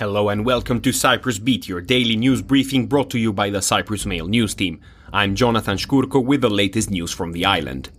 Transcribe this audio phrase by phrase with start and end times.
[0.00, 3.60] Hello and welcome to Cyprus Beat, your daily news briefing brought to you by the
[3.60, 4.80] Cyprus Mail news team.
[5.12, 7.90] I'm Jonathan Shkurko with the latest news from the island.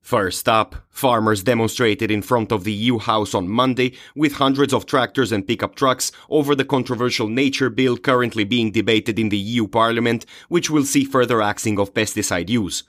[0.00, 4.84] First up, farmers demonstrated in front of the EU House on Monday with hundreds of
[4.84, 9.68] tractors and pickup trucks over the controversial nature bill currently being debated in the EU
[9.68, 12.82] Parliament, which will see further axing of pesticide use.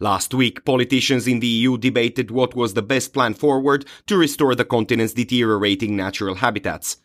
[0.00, 4.56] Last week, politicians in the EU debated what was the best plan forward to restore
[4.56, 6.96] the continent's deteriorating natural habitats.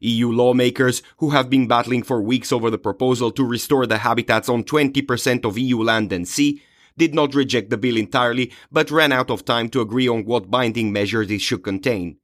[0.00, 4.48] EU lawmakers, who have been battling for weeks over the proposal to restore the habitats
[4.48, 6.62] on 20% of EU land and sea,
[6.96, 10.50] did not reject the bill entirely, but ran out of time to agree on what
[10.50, 12.16] binding measures it should contain.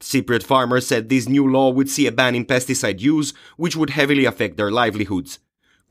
[0.00, 3.90] Cypriot farmers said this new law would see a ban in pesticide use, which would
[3.90, 5.38] heavily affect their livelihoods.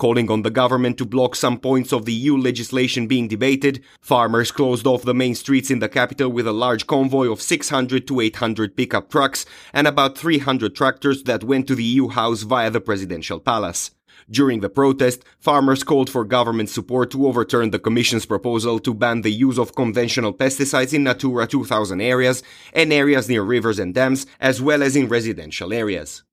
[0.01, 4.51] Calling on the government to block some points of the EU legislation being debated, farmers
[4.51, 8.19] closed off the main streets in the capital with a large convoy of 600 to
[8.19, 12.81] 800 pickup trucks and about 300 tractors that went to the EU House via the
[12.81, 13.91] presidential palace.
[14.27, 19.21] During the protest, farmers called for government support to overturn the Commission's proposal to ban
[19.21, 22.41] the use of conventional pesticides in Natura 2000 areas
[22.73, 26.23] and areas near rivers and dams, as well as in residential areas.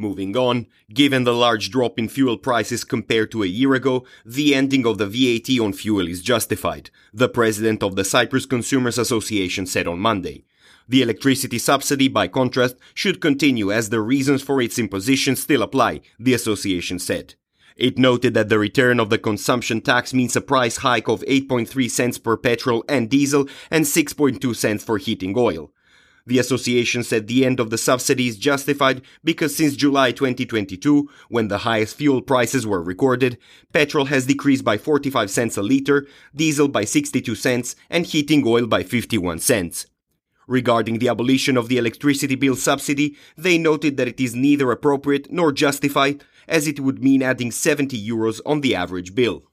[0.00, 4.54] Moving on, given the large drop in fuel prices compared to a year ago, the
[4.54, 9.66] ending of the VAT on fuel is justified, the president of the Cyprus Consumers Association
[9.66, 10.42] said on Monday.
[10.88, 16.00] The electricity subsidy, by contrast, should continue as the reasons for its imposition still apply,
[16.18, 17.34] the association said.
[17.76, 21.90] It noted that the return of the consumption tax means a price hike of 8.3
[21.90, 25.70] cents per petrol and diesel and 6.2 cents for heating oil.
[26.30, 31.48] The association said the end of the subsidy is justified because since July 2022, when
[31.48, 33.36] the highest fuel prices were recorded,
[33.72, 38.68] petrol has decreased by 45 cents a liter, diesel by 62 cents, and heating oil
[38.68, 39.86] by 51 cents.
[40.46, 45.32] Regarding the abolition of the electricity bill subsidy, they noted that it is neither appropriate
[45.32, 49.49] nor justified, as it would mean adding 70 euros on the average bill.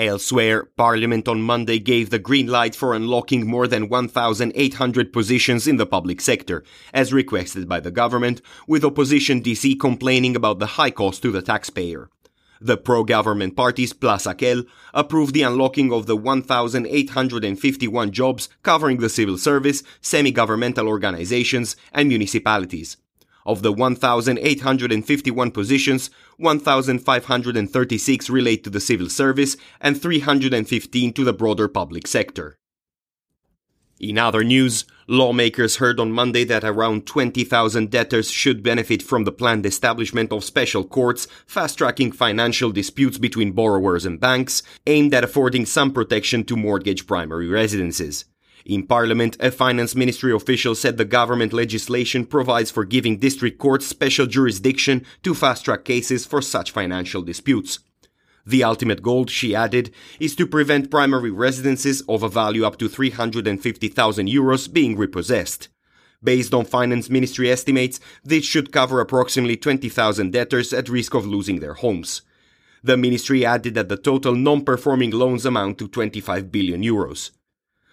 [0.00, 5.76] Elsewhere, Parliament on Monday gave the green light for unlocking more than 1,800 positions in
[5.76, 10.90] the public sector, as requested by the government, with opposition Disy complaining about the high
[10.90, 12.08] cost to the taxpayer.
[12.62, 19.36] The pro-government parties plus AKEL approved the unlocking of the 1,851 jobs covering the civil
[19.36, 22.96] service, semi-governmental organizations, and municipalities.
[23.46, 31.68] Of the 1,851 positions, 1,536 relate to the civil service and 315 to the broader
[31.68, 32.56] public sector.
[34.00, 39.32] In other news, lawmakers heard on Monday that around 20,000 debtors should benefit from the
[39.32, 45.22] planned establishment of special courts fast tracking financial disputes between borrowers and banks, aimed at
[45.22, 48.24] affording some protection to mortgage primary residences.
[48.64, 53.86] In Parliament, a finance ministry official said the government legislation provides for giving district courts
[53.86, 57.78] special jurisdiction to fast track cases for such financial disputes.
[58.46, 62.88] The ultimate goal, she added, is to prevent primary residences of a value up to
[62.88, 65.68] 350,000 euros being repossessed.
[66.22, 71.60] Based on finance ministry estimates, this should cover approximately 20,000 debtors at risk of losing
[71.60, 72.22] their homes.
[72.82, 77.30] The ministry added that the total non-performing loans amount to 25 billion euros.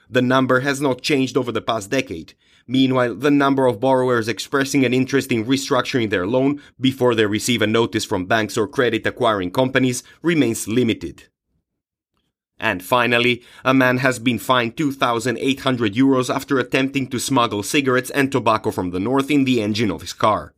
[0.10, 2.34] The number has not changed over the past decade.
[2.66, 7.62] Meanwhile, the number of borrowers expressing an interest in restructuring their loan before they receive
[7.62, 11.24] a notice from banks or credit acquiring companies remains limited.
[12.60, 18.32] And finally, a man has been fined 2,800 euros after attempting to smuggle cigarettes and
[18.32, 20.54] tobacco from the north in the engine of his car.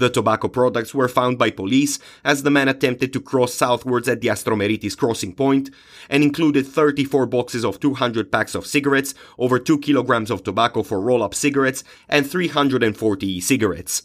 [0.00, 4.22] The tobacco products were found by police as the man attempted to cross southwards at
[4.22, 5.68] the Astromeritis crossing point
[6.08, 11.02] and included 34 boxes of 200 packs of cigarettes, over 2 kilograms of tobacco for
[11.02, 14.04] roll-up cigarettes, and 340 e-cigarettes.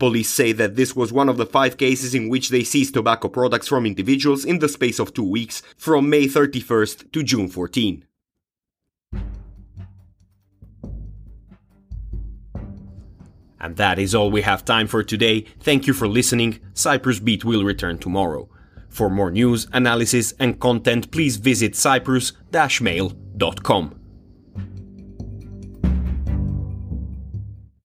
[0.00, 3.28] Police say that this was one of the five cases in which they seized tobacco
[3.28, 8.04] products from individuals in the space of two weeks, from May 31st to June 14.
[13.66, 15.44] And that is all we have time for today.
[15.58, 16.60] Thank you for listening.
[16.72, 18.48] Cyprus Beat will return tomorrow.
[18.88, 23.95] For more news, analysis, and content, please visit cyprus-mail.com.